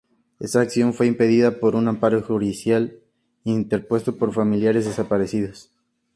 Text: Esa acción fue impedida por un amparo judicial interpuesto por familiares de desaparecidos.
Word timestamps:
Esa 0.39 0.61
acción 0.61 0.95
fue 0.95 1.05
impedida 1.05 1.59
por 1.59 1.75
un 1.75 1.87
amparo 1.87 2.23
judicial 2.23 3.01
interpuesto 3.43 4.15
por 4.17 4.33
familiares 4.33 4.85
de 4.85 4.89
desaparecidos. 4.89 5.69